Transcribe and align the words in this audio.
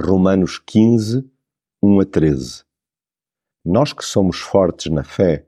Romanos 0.00 0.60
15, 0.64 1.28
1 1.82 2.00
a 2.00 2.04
13. 2.04 2.62
Nós 3.64 3.92
que 3.92 4.04
somos 4.04 4.38
fortes 4.38 4.92
na 4.92 5.02
fé, 5.02 5.44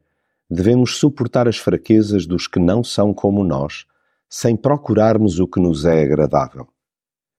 devemos 0.50 0.96
suportar 0.96 1.46
as 1.46 1.56
fraquezas 1.56 2.26
dos 2.26 2.48
que 2.48 2.58
não 2.58 2.82
são 2.82 3.14
como 3.14 3.44
nós, 3.44 3.86
sem 4.28 4.56
procurarmos 4.56 5.38
o 5.38 5.46
que 5.46 5.60
nos 5.60 5.84
é 5.84 6.02
agradável. 6.02 6.66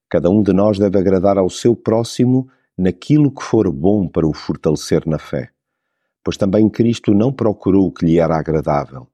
Cada 0.08 0.30
um 0.30 0.42
de 0.42 0.54
nós 0.54 0.78
deve 0.78 0.98
agradar 0.98 1.36
ao 1.36 1.50
seu 1.50 1.76
próximo 1.76 2.48
naquilo 2.78 3.30
que 3.30 3.42
for 3.42 3.70
bom 3.70 4.08
para 4.08 4.26
o 4.26 4.32
fortalecer 4.32 5.06
na 5.06 5.18
fé, 5.18 5.50
pois 6.24 6.38
também 6.38 6.66
Cristo 6.70 7.12
não 7.12 7.30
procurou 7.30 7.88
o 7.88 7.92
que 7.92 8.06
lhe 8.06 8.18
era 8.18 8.38
agradável. 8.38 9.06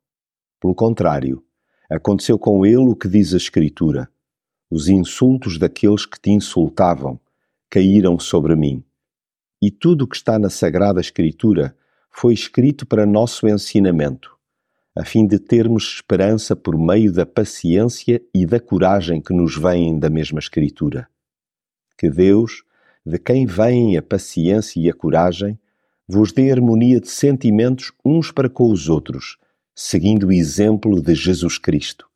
Pelo 0.61 0.75
contrário, 0.75 1.43
aconteceu 1.91 2.39
com 2.39 2.65
ele 2.65 2.77
o 2.77 2.95
que 2.95 3.09
diz 3.09 3.35
a 3.35 3.39
Escritura: 3.39 4.09
os 4.71 4.89
insultos 4.89 5.59
daqueles 5.59 6.07
que 6.07 6.21
te 6.21 6.31
insultavam 6.31 7.19
caíram 7.71 8.19
sobre 8.19 8.57
mim. 8.57 8.83
E 9.61 9.71
tudo 9.71 10.05
o 10.05 10.09
que 10.09 10.17
está 10.17 10.39
na 10.39 10.49
Sagrada 10.49 11.01
Escritura 11.01 11.77
foi 12.11 12.33
escrito 12.33 12.87
para 12.87 13.05
nosso 13.05 13.47
ensinamento, 13.47 14.37
a 14.97 15.05
fim 15.05 15.27
de 15.27 15.39
termos 15.39 15.95
esperança 15.97 16.57
por 16.57 16.79
meio 16.79 17.13
da 17.13 17.27
paciência 17.27 18.23
e 18.35 18.47
da 18.47 18.59
coragem 18.59 19.21
que 19.21 19.33
nos 19.33 19.57
vêm 19.57 19.99
da 19.99 20.09
mesma 20.09 20.39
Escritura. 20.39 21.09
Que 21.97 22.09
Deus, 22.09 22.63
de 23.05 23.19
quem 23.19 23.47
vêm 23.47 23.97
a 23.97 24.03
paciência 24.03 24.81
e 24.81 24.89
a 24.89 24.95
coragem, 24.95 25.59
vos 26.07 26.33
dê 26.33 26.51
harmonia 26.51 27.01
de 27.01 27.09
sentimentos 27.09 27.93
uns 28.05 28.33
para 28.33 28.49
com 28.49 28.71
os 28.71 28.89
outros, 28.89 29.37
seguindo 29.75 30.29
o 30.29 30.33
exemplo 30.33 31.03
de 31.03 31.15
Jesus 31.15 31.59
Cristo. 31.59 32.09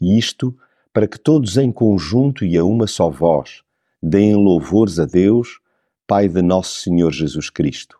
E 0.00 0.18
isto 0.18 0.56
para 0.92 1.06
que 1.06 1.18
todos 1.18 1.56
em 1.56 1.70
conjunto 1.70 2.44
e 2.44 2.56
a 2.56 2.64
uma 2.64 2.86
só 2.86 3.10
voz 3.10 3.62
deem 4.02 4.34
louvores 4.34 4.98
a 4.98 5.06
Deus, 5.06 5.60
Pai 6.06 6.28
de 6.28 6.42
nosso 6.42 6.80
Senhor 6.80 7.12
Jesus 7.12 7.50
Cristo. 7.50 7.98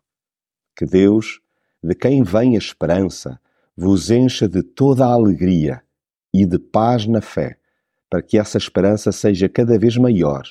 Que 0.75 0.85
Deus, 0.85 1.41
de 1.83 1.95
quem 1.95 2.23
vem 2.23 2.57
a 2.57 2.59
esperança, 2.59 3.41
vos 3.77 4.11
encha 4.11 4.49
de 4.49 4.63
toda 4.63 5.07
a 5.07 5.13
alegria 5.13 5.83
e 6.35 6.45
de 6.45 6.59
paz 6.59 7.07
na 7.07 7.21
fé, 7.21 7.57
para 8.09 8.21
que 8.21 8.37
essa 8.37 8.59
esperança 8.59 9.13
seja 9.13 9.49
cada 9.49 9.79
vez 9.79 9.97
maior 9.97 10.43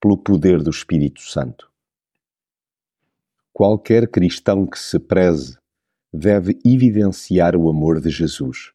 pelo 0.00 0.16
poder 0.16 0.62
do 0.62 0.70
Espírito 0.70 1.20
Santo. 1.20 1.70
Qualquer 3.52 4.08
cristão 4.08 4.66
que 4.66 4.78
se 4.78 4.98
preze 4.98 5.58
deve 6.12 6.58
evidenciar 6.64 7.54
o 7.54 7.68
amor 7.68 8.00
de 8.00 8.10
Jesus. 8.10 8.72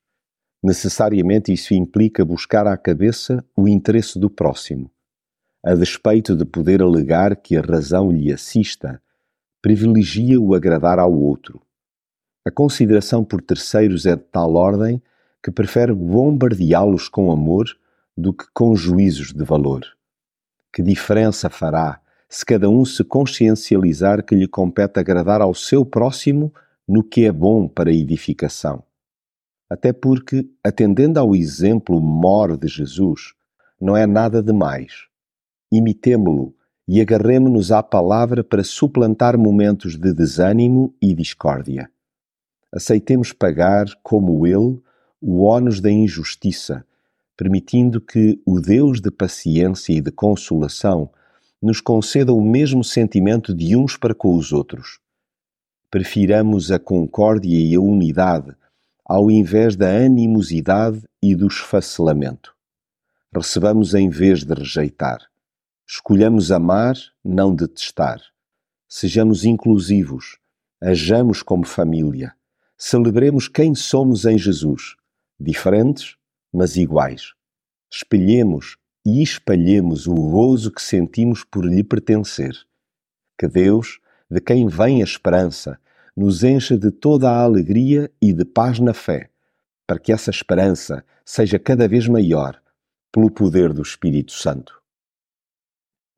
Necessariamente 0.64 1.52
isso 1.52 1.73
implica 1.73 2.23
buscar 2.23 2.68
à 2.68 2.78
cabeça 2.78 3.44
o 3.56 3.68
interesse 3.68 4.20
do 4.20 4.30
próximo, 4.30 4.92
a 5.68 5.76
despeito 5.76 6.34
de 6.34 6.46
poder 6.46 6.82
alegar 6.82 7.36
que 7.36 7.58
a 7.58 7.62
razão 7.62 8.10
lhe 8.10 8.32
assista, 8.32 9.02
privilegia 9.62 10.40
o 10.40 10.56
agradar 10.56 10.98
ao 10.98 11.14
outro, 11.14 11.62
a 12.48 12.50
consideração 12.50 13.26
por 13.26 13.42
terceiros 13.42 14.06
é 14.06 14.16
de 14.16 14.22
tal 14.22 14.54
ordem 14.54 15.02
que 15.44 15.52
prefere 15.52 15.94
bombardeá-los 15.94 17.10
com 17.10 17.30
amor 17.30 17.66
do 18.18 18.32
que 18.32 18.45
com 18.54 18.73
juízos 18.73 19.34
de 19.34 19.44
valor. 19.44 19.82
Que 20.72 20.82
diferença 20.82 21.50
fará 21.50 22.00
se 22.30 22.45
cada 22.45 22.70
um 22.70 22.86
se 22.86 23.04
consciencializar 23.04 24.23
que 24.23 24.34
lhe 24.34 24.48
compete 24.48 24.98
agradar 24.98 25.42
ao 25.42 25.54
seu 25.54 25.86
próximo 25.86 26.54
no 26.88 27.04
que 27.04 27.26
é 27.26 27.32
bom 27.34 27.68
para 27.68 27.90
a 27.90 27.94
edificação? 27.94 28.82
Até 29.70 29.92
porque, 29.92 30.50
atendendo 30.64 31.20
ao 31.20 31.36
exemplo 31.36 32.00
mor 32.00 32.56
de 32.56 32.70
Jesus, 32.70 33.34
não 33.82 33.98
é 33.98 34.08
nada 34.08 34.42
demais. 34.42 35.08
Imitemo-lo 35.72 36.56
e 36.88 37.02
agarremo-nos 37.02 37.72
à 37.72 37.84
palavra 37.84 38.44
para 38.44 38.64
suplantar 38.64 39.38
momentos 39.38 39.98
de 39.98 40.14
desânimo 40.14 40.94
e 41.02 41.14
discórdia 41.14 41.90
aceitemos 42.72 43.32
pagar, 43.32 43.86
como 44.04 44.45
ele, 44.45 44.80
o 45.22 45.44
ónus 45.44 45.80
da 45.80 45.92
injustiça, 45.92 46.86
permitindo 47.36 48.02
que 48.02 48.39
o 48.45 48.60
Deus 48.60 49.00
de 49.02 49.11
paciência 49.11 49.94
e 49.94 50.02
de 50.02 50.11
consolação 50.11 51.10
nos 51.61 51.82
conceda 51.82 52.34
o 52.34 52.42
mesmo 52.42 52.84
sentimento 52.84 53.54
de 53.54 53.76
uns 53.76 53.98
para 53.98 54.14
com 54.14 54.36
os 54.36 54.52
outros. 54.52 54.99
Prefiramos 55.89 56.72
a 56.72 56.78
concórdia 56.78 57.58
e 57.58 57.73
a 57.73 57.82
unidade 57.82 58.55
ao 59.04 59.32
invés 59.32 59.76
da 59.76 59.89
animosidade 59.89 61.02
e 61.22 61.34
do 61.34 61.48
esfacelamento. 61.48 62.54
Recebamos 63.34 63.94
em 63.94 64.10
vez 64.10 64.44
de 64.44 64.54
rejeitar. 64.54 65.20
Escolhamos 65.87 66.52
amar, 66.52 66.95
não 67.23 67.55
detestar. 67.55 68.21
Sejamos 68.87 69.45
inclusivos. 69.45 70.37
Ajamos 70.81 71.42
como 71.42 71.65
família 71.65 72.37
celebremos 72.77 73.48
quem 73.48 73.73
somos 73.73 74.25
em 74.25 74.37
Jesus, 74.37 74.95
diferentes, 75.39 76.15
mas 76.53 76.77
iguais. 76.77 77.33
Espelhemos 77.92 78.77
e 79.03 79.23
espalhemos 79.23 80.05
o 80.05 80.14
gozo 80.14 80.71
que 80.71 80.81
sentimos 80.81 81.43
por 81.43 81.65
lhe 81.65 81.83
pertencer. 81.83 82.55
Que 83.37 83.48
Deus, 83.48 83.99
de 84.30 84.39
quem 84.39 84.67
vem 84.67 85.02
a 85.02 85.05
esperança, 85.05 85.80
nos 86.15 86.43
encha 86.43 86.77
de 86.77 86.92
toda 86.92 87.30
a 87.30 87.42
alegria 87.42 88.11
e 88.21 88.31
de 88.31 88.45
paz 88.45 88.80
na 88.80 88.93
fé, 88.93 89.30
para 89.87 89.99
que 89.99 90.11
essa 90.11 90.30
esperança 90.30 91.04
seja 91.25 91.58
cada 91.58 91.87
vez 91.87 92.08
maior 92.08 92.61
pelo 93.11 93.31
poder 93.31 93.73
do 93.73 93.81
Espírito 93.81 94.33
Santo. 94.33 94.81